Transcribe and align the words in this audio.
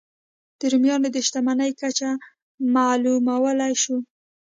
د 0.59 0.61
رومیانو 0.71 1.07
د 1.11 1.17
شتمنۍ 1.27 1.71
کچه 1.81 2.09
معلومولای 2.75 3.73
شو. 3.83 3.97